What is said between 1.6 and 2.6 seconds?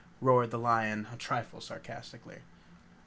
sarcastically.